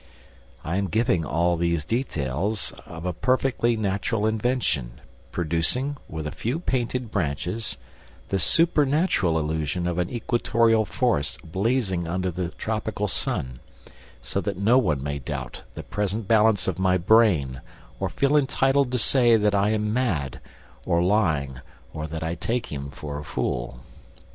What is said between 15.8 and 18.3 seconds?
present balance of my brain or